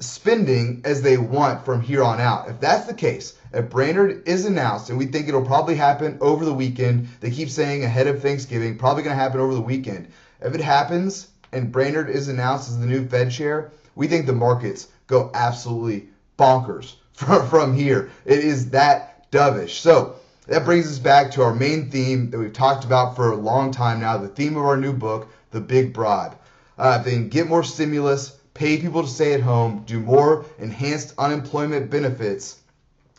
spending 0.00 0.82
as 0.84 1.00
they 1.00 1.16
want 1.16 1.64
from 1.64 1.80
here 1.80 2.02
on 2.02 2.20
out. 2.20 2.48
If 2.48 2.60
that's 2.60 2.86
the 2.86 2.94
case, 2.94 3.38
if 3.52 3.70
Brainard 3.70 4.28
is 4.28 4.44
announced, 4.44 4.90
and 4.90 4.98
we 4.98 5.06
think 5.06 5.28
it'll 5.28 5.44
probably 5.44 5.74
happen 5.74 6.18
over 6.20 6.44
the 6.44 6.52
weekend, 6.52 7.08
they 7.20 7.30
keep 7.30 7.48
saying 7.48 7.84
ahead 7.84 8.06
of 8.06 8.20
Thanksgiving, 8.20 8.76
probably 8.76 9.02
going 9.02 9.16
to 9.16 9.22
happen 9.22 9.40
over 9.40 9.54
the 9.54 9.60
weekend. 9.60 10.08
If 10.40 10.54
it 10.54 10.60
happens 10.60 11.28
and 11.52 11.72
Brainard 11.72 12.10
is 12.10 12.28
announced 12.28 12.68
as 12.68 12.78
the 12.78 12.86
new 12.86 13.06
Fed 13.06 13.30
chair, 13.30 13.72
we 13.94 14.08
think 14.08 14.26
the 14.26 14.32
markets 14.32 14.88
go 15.06 15.30
absolutely 15.32 16.08
bonkers 16.38 16.94
from, 17.12 17.48
from 17.48 17.74
here. 17.74 18.10
It 18.24 18.40
is 18.40 18.70
that 18.70 19.30
dovish. 19.30 19.78
So 19.78 20.16
that 20.46 20.64
brings 20.64 20.90
us 20.90 20.98
back 20.98 21.30
to 21.32 21.42
our 21.42 21.54
main 21.54 21.90
theme 21.90 22.30
that 22.30 22.38
we've 22.38 22.52
talked 22.52 22.84
about 22.84 23.16
for 23.16 23.32
a 23.32 23.36
long 23.36 23.70
time 23.70 24.00
now, 24.00 24.16
the 24.18 24.28
theme 24.28 24.56
of 24.56 24.64
our 24.64 24.76
new 24.76 24.92
book, 24.92 25.28
The 25.50 25.60
Big 25.60 25.92
Bribe. 25.92 26.36
Uh, 26.78 26.98
get 26.98 27.48
more 27.48 27.64
stimulus, 27.64 28.36
pay 28.54 28.78
people 28.78 29.02
to 29.02 29.08
stay 29.08 29.34
at 29.34 29.40
home, 29.40 29.82
do 29.86 30.00
more 30.00 30.44
enhanced 30.58 31.14
unemployment 31.18 31.90
benefits, 31.90 32.58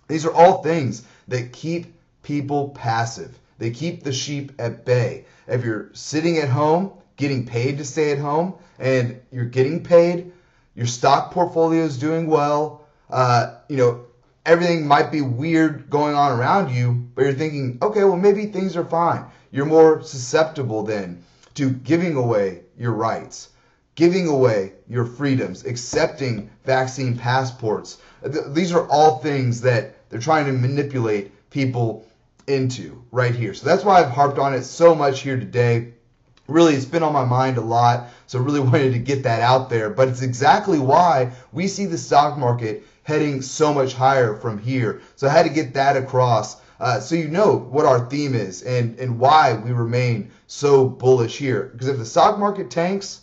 these 0.08 0.26
are 0.26 0.34
all 0.34 0.64
things 0.64 1.04
that 1.28 1.52
keep 1.52 1.94
people 2.24 2.70
passive. 2.70 3.38
They 3.58 3.72
keep 3.72 4.04
the 4.04 4.14
sheep 4.14 4.54
at 4.60 4.86
bay. 4.86 5.26
If 5.48 5.64
you're 5.64 5.90
sitting 5.94 6.38
at 6.38 6.50
home, 6.50 6.92
getting 7.18 7.46
paid 7.46 7.78
to 7.80 7.86
stay 7.86 8.12
at 8.12 8.20
home, 8.20 8.56
and 8.80 9.20
you're 9.32 9.46
getting 9.46 9.84
paid, 9.84 10.32
your 10.76 10.86
stock 10.86 11.32
portfolio 11.32 11.84
is 11.84 11.98
doing 11.98 12.28
well, 12.28 12.86
uh, 13.10 13.56
you 13.68 13.78
know, 13.78 14.06
everything 14.48 14.88
might 14.88 15.12
be 15.12 15.22
weird 15.22 15.90
going 15.90 16.16
on 16.16 16.40
around 16.40 16.74
you, 16.74 17.06
but 17.14 17.26
you're 17.26 17.34
thinking, 17.34 17.78
okay, 17.82 18.06
well, 18.06 18.16
maybe 18.16 18.46
things 18.46 18.78
are 18.78 18.86
fine. 18.86 19.26
You're 19.52 19.66
more 19.66 20.02
susceptible 20.02 20.84
then 20.84 21.22
to 21.56 21.70
giving 21.70 22.16
away 22.16 22.62
your 22.78 22.94
rights, 22.94 23.50
giving 23.96 24.28
away 24.28 24.72
your 24.88 25.06
freedoms, 25.06 25.66
accepting 25.66 26.50
vaccine 26.64 27.18
passports. 27.18 27.98
These 28.48 28.72
are 28.72 28.88
all 28.88 29.20
things 29.20 29.62
that 29.62 29.96
they're 30.10 30.20
trying 30.20 30.46
to 30.46 30.54
manipulate 30.54 31.50
people 31.50 32.08
into 32.48 33.04
right 33.12 33.36
here. 33.36 33.54
So 33.54 33.66
that's 33.66 33.84
why 33.84 34.00
I've 34.00 34.12
harped 34.12 34.40
on 34.40 34.54
it 34.54 34.64
so 34.64 34.96
much 34.96 35.22
here 35.22 35.38
today. 35.38 35.94
Really, 36.48 36.76
it's 36.76 36.86
been 36.86 37.04
on 37.04 37.12
my 37.12 37.26
mind 37.26 37.58
a 37.58 37.62
lot, 37.62 38.08
so 38.28 38.40
really 38.40 38.60
wanted 38.62 38.94
to 38.94 39.00
get 39.00 39.24
that 39.24 39.42
out 39.42 39.70
there. 39.70 39.90
But 39.90 40.08
it's 40.08 40.22
exactly 40.22 40.80
why 40.80 41.32
we 41.52 41.68
see 41.68 41.86
the 41.86 41.98
stock 41.98 42.38
market 42.38 42.86
heading 43.08 43.42
so 43.42 43.74
much 43.74 43.94
higher 43.94 44.36
from 44.36 44.58
here. 44.60 45.02
So 45.16 45.28
I 45.28 45.32
had 45.32 45.44
to 45.44 45.50
get 45.50 45.74
that 45.76 45.96
across. 45.96 46.58
Uh, 46.78 47.00
so 47.00 47.16
you 47.16 47.30
know 47.30 47.56
what 47.56 47.86
our 47.86 48.10
theme 48.10 48.36
is 48.36 48.64
and, 48.64 49.00
and 49.00 49.18
why 49.18 49.54
we 49.54 49.72
remain 49.72 50.30
so 50.48 50.90
bullish 50.90 51.38
here. 51.38 51.70
Because 51.72 51.88
if 51.88 51.98
the 51.98 52.06
stock 52.06 52.38
market 52.38 52.70
tanks, 52.70 53.22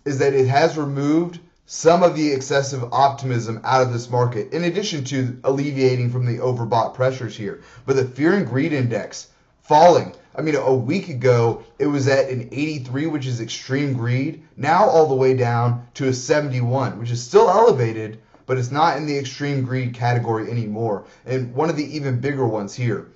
is 0.04 0.18
that 0.18 0.34
it 0.34 0.48
has 0.48 0.76
removed 0.76 1.38
some 1.64 2.02
of 2.02 2.16
the 2.16 2.32
excessive 2.32 2.92
optimism 2.92 3.60
out 3.62 3.82
of 3.82 3.92
this 3.92 4.10
market, 4.10 4.52
in 4.52 4.64
addition 4.64 5.04
to 5.04 5.38
alleviating 5.44 6.10
from 6.10 6.26
the 6.26 6.38
overbought 6.38 6.94
pressures 6.94 7.36
here. 7.36 7.62
But 7.86 7.94
the 7.94 8.04
fear 8.04 8.34
and 8.34 8.48
greed 8.48 8.72
index 8.72 9.28
falling. 9.62 10.12
I 10.34 10.42
mean, 10.42 10.56
a 10.56 10.74
week 10.74 11.08
ago 11.08 11.62
it 11.78 11.86
was 11.86 12.08
at 12.08 12.30
an 12.30 12.48
83, 12.50 13.06
which 13.06 13.26
is 13.26 13.40
extreme 13.40 13.92
greed. 13.92 14.42
Now 14.56 14.88
all 14.88 15.06
the 15.06 15.14
way 15.14 15.34
down 15.34 15.86
to 15.94 16.08
a 16.08 16.12
71, 16.12 16.98
which 16.98 17.12
is 17.12 17.22
still 17.22 17.48
elevated, 17.48 18.18
but 18.46 18.58
it's 18.58 18.72
not 18.72 18.96
in 18.96 19.06
the 19.06 19.16
extreme 19.16 19.62
greed 19.62 19.94
category 19.94 20.50
anymore. 20.50 21.04
And 21.24 21.54
one 21.54 21.70
of 21.70 21.76
the 21.76 21.96
even 21.96 22.18
bigger 22.18 22.46
ones 22.46 22.74
here, 22.74 23.06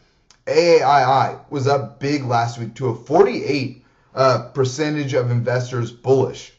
AAII 0.47 1.41
was 1.51 1.67
up 1.67 1.99
big 1.99 2.25
last 2.25 2.59
week 2.59 2.75
to 2.75 2.89
a 2.89 2.95
48 2.95 3.85
uh, 4.15 4.49
percentage 4.55 5.13
of 5.13 5.31
investors 5.31 5.91
bullish. 5.91 6.53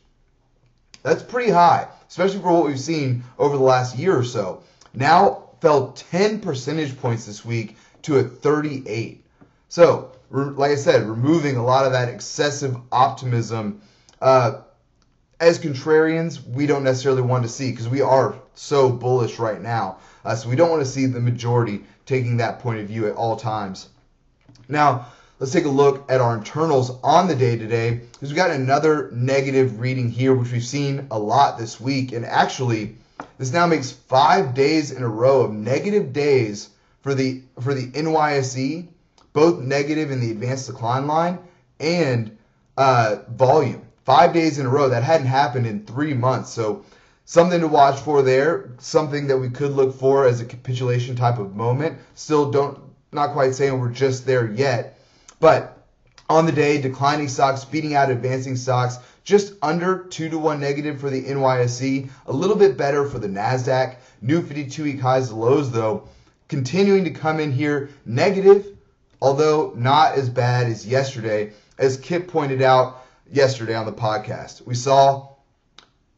That's 1.03 1.23
pretty 1.23 1.51
high, 1.51 1.87
especially 2.09 2.41
for 2.41 2.51
what 2.51 2.65
we've 2.65 2.79
seen 2.79 3.23
over 3.39 3.55
the 3.55 3.63
last 3.63 3.97
year 3.97 4.17
or 4.17 4.25
so. 4.25 4.63
Now 4.93 5.51
fell 5.61 5.93
10 5.93 6.41
percentage 6.41 6.99
points 6.99 7.25
this 7.25 7.45
week 7.45 7.77
to 8.03 8.17
a 8.17 8.23
38. 8.23 9.23
So, 9.69 10.11
like 10.29 10.71
I 10.71 10.75
said, 10.75 11.07
removing 11.07 11.55
a 11.55 11.63
lot 11.63 11.85
of 11.85 11.93
that 11.93 12.09
excessive 12.09 12.75
optimism. 12.91 13.81
Uh, 14.21 14.61
as 15.39 15.59
contrarians, 15.59 16.45
we 16.47 16.65
don't 16.65 16.83
necessarily 16.83 17.21
want 17.21 17.43
to 17.43 17.49
see 17.49 17.71
because 17.71 17.87
we 17.87 18.01
are 18.01 18.35
so 18.55 18.89
bullish 18.89 19.39
right 19.39 19.61
now. 19.61 19.99
Uh, 20.25 20.35
so 20.35 20.49
we 20.49 20.55
don't 20.55 20.69
want 20.69 20.81
to 20.83 20.89
see 20.89 21.05
the 21.05 21.19
majority 21.19 21.83
taking 22.07 22.37
that 22.37 22.59
point 22.59 22.79
of 22.79 22.87
view 22.87 23.05
at 23.05 23.15
all 23.15 23.35
times. 23.35 23.89
Now, 24.67 25.07
let's 25.39 25.51
take 25.51 25.65
a 25.65 25.69
look 25.69 26.09
at 26.09 26.21
our 26.21 26.35
internals 26.35 26.89
on 27.03 27.27
the 27.27 27.35
day 27.35 27.57
today 27.57 27.91
because 27.91 28.29
we've 28.29 28.35
got 28.35 28.49
another 28.49 29.11
negative 29.11 29.79
reading 29.79 30.09
here, 30.09 30.33
which 30.33 30.51
we've 30.51 30.63
seen 30.63 31.07
a 31.11 31.19
lot 31.19 31.59
this 31.59 31.79
week. 31.79 32.13
And 32.13 32.25
actually, 32.25 32.95
this 33.37 33.53
now 33.53 33.67
makes 33.67 33.91
five 33.91 34.55
days 34.55 34.91
in 34.91 35.03
a 35.03 35.07
row 35.07 35.41
of 35.41 35.51
negative 35.51 36.13
days 36.13 36.69
for 37.01 37.13
the 37.13 37.43
for 37.61 37.73
the 37.73 37.87
NYSE, 37.91 38.87
both 39.33 39.59
negative 39.59 40.09
in 40.09 40.19
the 40.19 40.31
advanced 40.31 40.67
decline 40.67 41.07
line 41.07 41.39
and 41.79 42.37
uh, 42.77 43.17
volume. 43.29 43.83
Five 44.05 44.33
days 44.33 44.57
in 44.57 44.65
a 44.65 44.69
row. 44.69 44.89
That 44.89 45.03
hadn't 45.03 45.27
happened 45.27 45.67
in 45.67 45.85
three 45.85 46.13
months. 46.13 46.51
So 46.51 46.85
something 47.27 47.59
to 47.59 47.67
watch 47.67 47.99
for 47.99 48.23
there. 48.23 48.71
Something 48.79 49.27
that 49.27 49.37
we 49.37 49.49
could 49.49 49.71
look 49.71 49.93
for 49.93 50.25
as 50.25 50.39
a 50.41 50.45
capitulation 50.45 51.15
type 51.15 51.37
of 51.37 51.55
moment. 51.55 51.99
Still 52.15 52.49
don't 52.49 52.79
not 53.11 53.33
quite 53.33 53.53
saying 53.53 53.79
we're 53.79 53.89
just 53.89 54.25
there 54.25 54.49
yet, 54.51 54.99
but 55.39 55.85
on 56.29 56.45
the 56.45 56.51
day, 56.51 56.81
declining 56.81 57.27
stocks 57.27 57.63
beating 57.63 57.95
out 57.95 58.11
advancing 58.11 58.55
stocks, 58.55 58.97
just 59.23 59.53
under 59.61 60.05
two 60.05 60.29
to 60.29 60.37
one 60.37 60.59
negative 60.59 60.99
for 60.99 61.09
the 61.09 61.23
NYSE, 61.23 62.09
a 62.25 62.33
little 62.33 62.55
bit 62.55 62.77
better 62.77 63.07
for 63.07 63.19
the 63.19 63.29
Nasdaq. 63.29 63.95
New 64.21 64.41
52-week 64.41 64.99
highs 64.99 65.31
lows 65.31 65.71
though, 65.71 66.09
continuing 66.47 67.03
to 67.05 67.11
come 67.11 67.39
in 67.39 67.51
here 67.51 67.89
negative, 68.05 68.67
although 69.21 69.73
not 69.75 70.15
as 70.15 70.29
bad 70.29 70.67
as 70.67 70.85
yesterday. 70.85 71.51
As 71.77 71.97
Kip 71.97 72.27
pointed 72.27 72.61
out 72.61 73.05
yesterday 73.31 73.75
on 73.75 73.85
the 73.85 73.93
podcast, 73.93 74.65
we 74.65 74.75
saw 74.75 75.36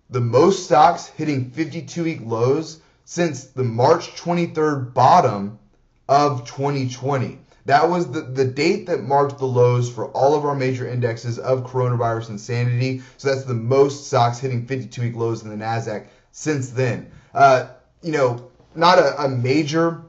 the 0.10 0.22
most 0.22 0.66
stocks 0.66 1.08
hitting 1.08 1.52
52 1.52 2.04
week 2.04 2.20
lows 2.24 2.82
since 3.06 3.46
the 3.46 3.64
March 3.64 4.16
23rd 4.16 4.94
bottom 4.94 5.60
of 6.08 6.48
2020. 6.48 7.40
That 7.66 7.88
was 7.88 8.10
the, 8.10 8.22
the 8.22 8.46
date 8.46 8.88
that 8.88 9.04
marked 9.04 9.38
the 9.38 9.46
lows 9.46 9.92
for 9.92 10.08
all 10.08 10.34
of 10.34 10.46
our 10.46 10.56
major 10.56 10.88
indexes 10.88 11.38
of 11.38 11.68
coronavirus 11.68 12.30
insanity. 12.30 13.04
So 13.18 13.30
that's 13.30 13.46
the 13.46 13.54
most 13.54 14.08
stocks 14.08 14.40
hitting 14.40 14.66
52 14.66 15.02
week 15.02 15.16
lows 15.16 15.44
in 15.44 15.50
the 15.50 15.64
NASDAQ 15.64 16.08
since 16.32 16.70
then. 16.70 17.12
Uh, 17.34 17.68
you 18.02 18.12
know, 18.12 18.50
not 18.74 18.98
a, 18.98 19.24
a 19.24 19.30
major 19.30 20.02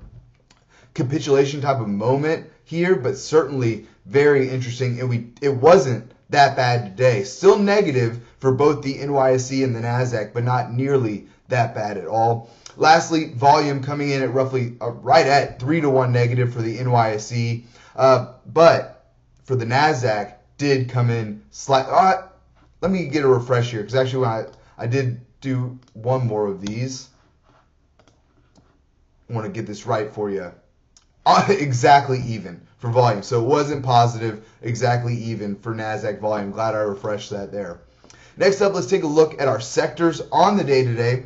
capitulation 0.94 1.60
type 1.60 1.80
of 1.80 1.88
moment 1.88 2.46
here, 2.64 2.96
but 2.96 3.18
certainly 3.18 3.86
very 4.06 4.48
interesting. 4.48 5.00
And 5.00 5.10
we 5.10 5.32
it 5.42 5.54
wasn't 5.54 6.12
that 6.30 6.56
bad 6.56 6.96
today. 6.96 7.24
Still 7.24 7.58
negative 7.58 8.20
for 8.40 8.52
both 8.52 8.82
the 8.82 8.98
NYSE 8.98 9.62
and 9.62 9.74
the 9.74 9.80
NASDAQ, 9.80 10.32
but 10.32 10.44
not 10.44 10.72
nearly 10.72 11.26
that 11.48 11.74
bad 11.74 11.96
at 11.96 12.06
all. 12.06 12.50
Lastly, 12.76 13.32
volume 13.34 13.82
coming 13.82 14.10
in 14.10 14.22
at 14.22 14.32
roughly 14.32 14.76
uh, 14.80 14.90
right 14.90 15.26
at 15.26 15.60
3 15.60 15.82
to 15.82 15.90
1 15.90 16.12
negative 16.12 16.52
for 16.52 16.62
the 16.62 16.78
NYSE. 16.78 17.64
Uh, 17.94 18.32
but 18.46 19.12
for 19.44 19.56
the 19.56 19.66
NASDAQ, 19.66 20.34
did 20.60 20.90
come 20.90 21.08
in 21.08 21.42
slightly. 21.50 21.92
Uh, 21.94 22.22
let 22.82 22.90
me 22.90 23.06
get 23.06 23.24
a 23.24 23.28
refresh 23.28 23.70
here 23.70 23.80
because 23.80 23.94
actually, 23.94 24.26
I, 24.26 24.44
I 24.76 24.86
did 24.86 25.20
do 25.40 25.78
one 25.94 26.26
more 26.26 26.46
of 26.46 26.60
these, 26.60 27.08
I 29.28 29.32
want 29.32 29.46
to 29.46 29.52
get 29.52 29.66
this 29.66 29.86
right 29.86 30.12
for 30.12 30.30
you. 30.30 30.52
Uh, 31.24 31.46
exactly 31.48 32.20
even 32.26 32.60
for 32.78 32.90
volume. 32.90 33.22
So 33.22 33.40
it 33.40 33.46
wasn't 33.46 33.84
positive, 33.84 34.46
exactly 34.60 35.14
even 35.14 35.56
for 35.56 35.74
NASDAQ 35.74 36.20
volume. 36.20 36.50
Glad 36.50 36.74
I 36.74 36.80
refreshed 36.80 37.30
that 37.30 37.52
there. 37.52 37.80
Next 38.40 38.62
up, 38.62 38.72
let's 38.72 38.86
take 38.86 39.02
a 39.02 39.06
look 39.06 39.38
at 39.38 39.48
our 39.48 39.60
sectors 39.60 40.22
on 40.32 40.56
the 40.56 40.64
day 40.64 40.82
today. 40.82 41.24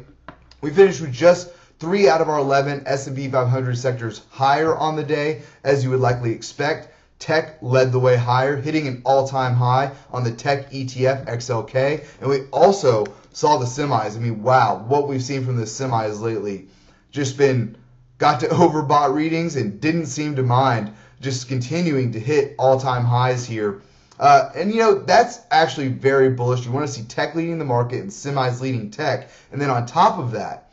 We 0.60 0.70
finished 0.70 1.00
with 1.00 1.12
just 1.12 1.48
three 1.78 2.08
out 2.08 2.20
of 2.20 2.28
our 2.28 2.40
11 2.40 2.82
S&P 2.86 3.28
500 3.28 3.78
sectors 3.78 4.22
higher 4.30 4.74
on 4.74 4.96
the 4.96 5.04
day, 5.04 5.42
as 5.62 5.84
you 5.84 5.90
would 5.90 6.00
likely 6.00 6.32
expect. 6.32 6.88
Tech 7.20 7.58
led 7.62 7.92
the 7.92 8.00
way 8.00 8.16
higher, 8.16 8.56
hitting 8.56 8.88
an 8.88 9.00
all-time 9.04 9.54
high 9.54 9.92
on 10.10 10.24
the 10.24 10.32
Tech 10.32 10.72
ETF 10.72 11.26
XLK, 11.26 12.04
and 12.20 12.28
we 12.28 12.46
also 12.50 13.06
saw 13.32 13.58
the 13.58 13.64
semis. 13.64 14.16
I 14.16 14.18
mean, 14.18 14.42
wow, 14.42 14.84
what 14.88 15.06
we've 15.06 15.22
seen 15.22 15.44
from 15.44 15.56
the 15.56 15.66
semis 15.66 16.20
lately, 16.20 16.66
just 17.12 17.38
been 17.38 17.76
got 18.18 18.40
to 18.40 18.46
overbought 18.48 19.14
readings 19.14 19.54
and 19.54 19.80
didn't 19.80 20.06
seem 20.06 20.34
to 20.34 20.42
mind 20.42 20.92
just 21.20 21.46
continuing 21.46 22.10
to 22.10 22.18
hit 22.18 22.56
all-time 22.58 23.04
highs 23.04 23.46
here. 23.46 23.82
Uh, 24.18 24.50
and 24.54 24.70
you 24.72 24.78
know 24.78 24.94
that's 24.94 25.40
actually 25.50 25.88
very 25.88 26.30
bullish. 26.30 26.64
You 26.64 26.72
want 26.72 26.86
to 26.86 26.92
see 26.92 27.02
tech 27.02 27.34
leading 27.34 27.58
the 27.58 27.64
market 27.64 28.00
and 28.00 28.10
semis 28.10 28.60
leading 28.60 28.90
tech, 28.90 29.30
and 29.50 29.60
then 29.60 29.70
on 29.70 29.86
top 29.86 30.18
of 30.18 30.32
that, 30.32 30.70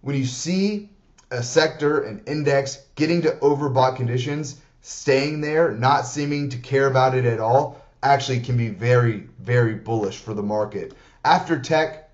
when 0.00 0.16
you 0.16 0.26
see 0.26 0.90
a 1.30 1.42
sector, 1.42 2.00
an 2.02 2.22
index 2.26 2.84
getting 2.94 3.22
to 3.22 3.30
overbought 3.36 3.96
conditions, 3.96 4.60
staying 4.82 5.40
there, 5.40 5.72
not 5.72 6.06
seeming 6.06 6.48
to 6.50 6.58
care 6.58 6.86
about 6.86 7.14
it 7.14 7.24
at 7.24 7.40
all, 7.40 7.82
actually 8.02 8.40
can 8.40 8.56
be 8.56 8.68
very, 8.68 9.28
very 9.40 9.74
bullish 9.74 10.18
for 10.18 10.34
the 10.34 10.42
market. 10.42 10.94
After 11.24 11.58
tech, 11.58 12.10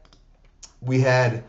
we 0.81 1.01
had 1.01 1.43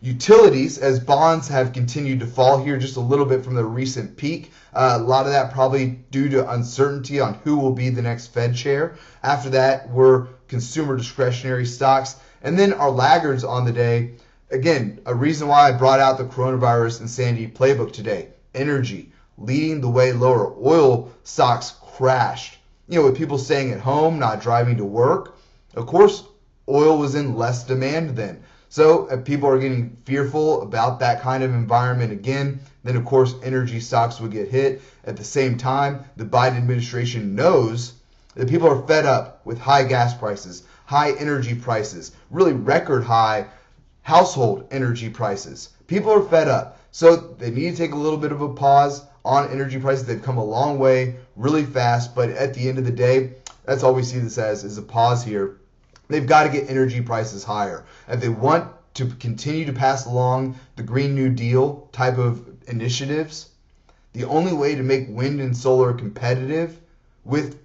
utilities 0.00 0.78
as 0.78 1.00
bonds 1.00 1.48
have 1.48 1.72
continued 1.72 2.20
to 2.20 2.26
fall 2.26 2.62
here 2.62 2.76
just 2.78 2.96
a 2.96 3.00
little 3.00 3.24
bit 3.24 3.42
from 3.44 3.54
the 3.54 3.64
recent 3.64 4.16
peak. 4.16 4.52
Uh, 4.74 4.98
a 5.00 5.02
lot 5.02 5.26
of 5.26 5.32
that 5.32 5.52
probably 5.52 5.98
due 6.10 6.28
to 6.28 6.50
uncertainty 6.50 7.18
on 7.18 7.34
who 7.44 7.56
will 7.56 7.72
be 7.72 7.88
the 7.88 8.02
next 8.02 8.28
Fed 8.28 8.54
chair. 8.54 8.96
After 9.22 9.50
that, 9.50 9.90
were 9.90 10.28
consumer 10.48 10.96
discretionary 10.96 11.66
stocks. 11.66 12.16
And 12.42 12.58
then 12.58 12.72
our 12.74 12.90
laggards 12.90 13.44
on 13.44 13.64
the 13.64 13.72
day. 13.72 14.12
Again, 14.50 15.00
a 15.06 15.14
reason 15.14 15.48
why 15.48 15.68
I 15.68 15.72
brought 15.72 15.98
out 15.98 16.18
the 16.18 16.24
coronavirus 16.24 17.00
insanity 17.00 17.48
playbook 17.48 17.92
today. 17.92 18.28
Energy 18.54 19.12
leading 19.38 19.80
the 19.80 19.88
way 19.88 20.12
lower. 20.12 20.54
Oil 20.62 21.10
stocks 21.24 21.74
crashed. 21.82 22.58
You 22.88 23.00
know, 23.00 23.06
with 23.06 23.16
people 23.16 23.38
staying 23.38 23.72
at 23.72 23.80
home, 23.80 24.18
not 24.18 24.40
driving 24.40 24.76
to 24.76 24.84
work. 24.84 25.36
Of 25.74 25.86
course, 25.86 26.24
oil 26.68 26.98
was 26.98 27.14
in 27.14 27.34
less 27.34 27.64
demand 27.64 28.16
then. 28.16 28.42
So 28.76 29.08
if 29.10 29.24
people 29.24 29.48
are 29.48 29.58
getting 29.58 29.96
fearful 30.04 30.60
about 30.60 31.00
that 31.00 31.22
kind 31.22 31.42
of 31.42 31.50
environment 31.54 32.12
again, 32.12 32.60
then 32.84 32.94
of 32.94 33.06
course 33.06 33.34
energy 33.42 33.80
stocks 33.80 34.20
would 34.20 34.32
get 34.32 34.50
hit. 34.50 34.82
At 35.04 35.16
the 35.16 35.24
same 35.24 35.56
time, 35.56 36.04
the 36.18 36.26
Biden 36.26 36.58
administration 36.58 37.34
knows 37.34 37.94
that 38.34 38.50
people 38.50 38.68
are 38.68 38.86
fed 38.86 39.06
up 39.06 39.40
with 39.46 39.58
high 39.58 39.84
gas 39.84 40.12
prices, 40.12 40.64
high 40.84 41.12
energy 41.12 41.54
prices, 41.54 42.12
really 42.30 42.52
record 42.52 43.02
high 43.02 43.46
household 44.02 44.68
energy 44.70 45.08
prices. 45.08 45.70
People 45.86 46.12
are 46.12 46.28
fed 46.28 46.48
up. 46.48 46.78
So 46.90 47.16
they 47.16 47.50
need 47.50 47.70
to 47.70 47.76
take 47.78 47.92
a 47.92 47.96
little 48.04 48.18
bit 48.18 48.30
of 48.30 48.42
a 48.42 48.52
pause 48.52 49.06
on 49.24 49.50
energy 49.50 49.80
prices. 49.80 50.04
They've 50.04 50.22
come 50.22 50.36
a 50.36 50.44
long 50.44 50.78
way 50.78 51.16
really 51.34 51.64
fast, 51.64 52.14
but 52.14 52.28
at 52.28 52.52
the 52.52 52.68
end 52.68 52.76
of 52.76 52.84
the 52.84 52.92
day, 52.92 53.36
that's 53.64 53.82
all 53.82 53.94
we 53.94 54.02
see 54.02 54.18
this 54.18 54.36
as 54.36 54.64
is 54.64 54.76
a 54.76 54.82
pause 54.82 55.24
here 55.24 55.56
They've 56.08 56.26
got 56.26 56.44
to 56.44 56.48
get 56.50 56.70
energy 56.70 57.00
prices 57.00 57.44
higher. 57.44 57.84
If 58.08 58.20
they 58.20 58.28
want 58.28 58.70
to 58.94 59.06
continue 59.06 59.64
to 59.66 59.72
pass 59.72 60.06
along 60.06 60.58
the 60.76 60.82
Green 60.82 61.14
New 61.14 61.30
Deal 61.30 61.88
type 61.92 62.18
of 62.18 62.46
initiatives, 62.68 63.50
the 64.12 64.24
only 64.24 64.52
way 64.52 64.74
to 64.74 64.82
make 64.82 65.06
wind 65.08 65.40
and 65.40 65.56
solar 65.56 65.92
competitive 65.92 66.80
with 67.24 67.58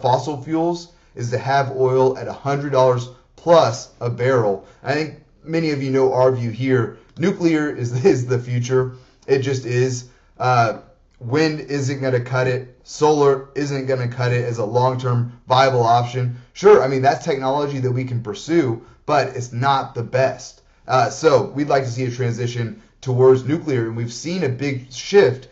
fossil 0.00 0.42
fuels 0.42 0.92
is 1.14 1.30
to 1.30 1.38
have 1.38 1.72
oil 1.72 2.16
at 2.18 2.28
$100 2.28 3.14
plus 3.36 3.90
a 4.00 4.10
barrel. 4.10 4.66
I 4.82 4.92
think 4.92 5.24
many 5.42 5.70
of 5.70 5.82
you 5.82 5.90
know 5.90 6.12
our 6.12 6.30
view 6.30 6.50
here. 6.50 6.98
Nuclear 7.18 7.74
is, 7.74 7.92
is 8.04 8.26
the 8.26 8.38
future. 8.38 8.92
It 9.26 9.40
just 9.40 9.64
is. 9.64 10.08
Uh, 10.38 10.80
wind 11.18 11.60
isn't 11.60 12.00
going 12.00 12.12
to 12.12 12.20
cut 12.20 12.46
it. 12.46 12.78
Solar 12.84 13.48
isn't 13.54 13.86
going 13.86 14.08
to 14.08 14.14
cut 14.14 14.32
it 14.32 14.44
as 14.44 14.58
a 14.58 14.64
long-term 14.64 15.40
viable 15.48 15.82
option. 15.82 16.36
Sure, 16.52 16.82
I 16.82 16.88
mean 16.88 17.02
that's 17.02 17.24
technology 17.24 17.78
that 17.80 17.92
we 17.92 18.04
can 18.04 18.22
pursue, 18.22 18.84
but 19.06 19.28
it's 19.28 19.52
not 19.52 19.94
the 19.94 20.02
best. 20.02 20.62
Uh, 20.86 21.10
so 21.10 21.46
we'd 21.50 21.68
like 21.68 21.84
to 21.84 21.90
see 21.90 22.04
a 22.04 22.10
transition 22.10 22.82
towards 23.00 23.44
nuclear, 23.44 23.86
and 23.86 23.96
we've 23.96 24.12
seen 24.12 24.44
a 24.44 24.48
big 24.48 24.92
shift 24.92 25.48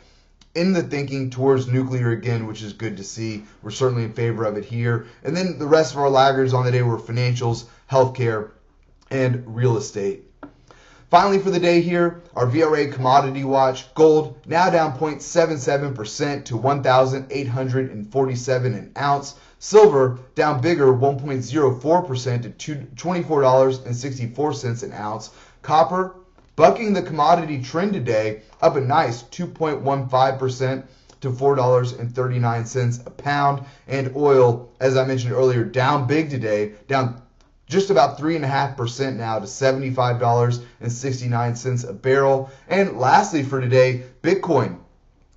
in 0.55 0.73
the 0.73 0.83
thinking 0.83 1.31
towards 1.31 1.67
nuclear 1.67 2.11
again, 2.11 2.47
which 2.47 2.63
is 2.63 2.73
good 2.73 2.97
to 2.97 3.05
see. 3.05 3.45
We're 3.63 3.71
certainly 3.71 4.05
in 4.05 4.13
favor 4.13 4.45
of 4.45 4.57
it 4.57 4.65
here. 4.65 5.07
And 5.25 5.37
then 5.37 5.59
the 5.59 5.67
rest 5.67 5.93
of 5.93 5.99
our 5.99 6.11
laggards 6.11 6.55
on 6.55 6.65
the 6.65 6.71
day 6.71 6.83
were 6.83 6.99
financials, 6.99 7.65
healthcare, 7.91 8.51
and 9.11 9.43
real 9.57 9.77
estate. 9.77 10.25
Finally, 11.15 11.39
for 11.39 11.53
the 11.53 11.61
day 11.61 11.81
here, 11.81 12.25
our 12.35 12.49
VRA 12.49 12.93
commodity 12.93 13.45
watch 13.45 13.95
gold 13.95 14.37
now 14.47 14.69
down 14.69 14.99
0.77% 14.99 16.45
to 16.45 16.57
1,847 16.57 18.75
an 18.75 18.91
ounce. 18.99 19.37
Silver 19.61 20.19
down 20.35 20.61
bigger 20.61 20.87
1.04% 20.87 22.59
to 22.59 22.75
$24.64 22.75 24.83
an 24.83 24.93
ounce. 24.93 25.31
Copper 25.63 26.17
bucking 26.57 26.93
the 26.93 27.03
commodity 27.03 27.63
trend 27.63 27.93
today, 27.93 28.43
up 28.61 28.75
a 28.75 28.81
nice 28.81 29.23
2.15% 29.23 30.83
to 31.21 31.31
$4.39 31.31 33.07
a 33.07 33.11
pound. 33.11 33.65
And 33.87 34.17
oil, 34.17 34.69
as 34.81 34.97
I 34.97 35.05
mentioned 35.05 35.33
earlier, 35.33 35.63
down 35.63 36.09
big 36.09 36.29
today, 36.29 36.73
down 36.89 37.23
just 37.67 37.91
about 37.91 38.19
3.5% 38.19 39.17
now 39.17 39.39
to 39.39 39.47
$75.69 39.47 41.89
a 41.89 41.93
barrel. 41.93 42.51
And 42.69 42.99
lastly 42.99 43.43
for 43.43 43.61
today, 43.61 44.05
Bitcoin. 44.23 44.79